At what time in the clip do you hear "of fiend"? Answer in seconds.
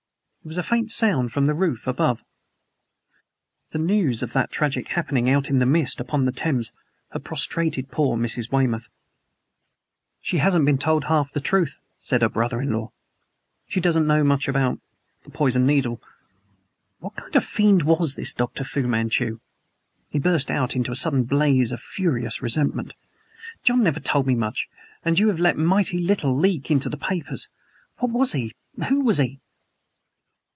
17.35-17.83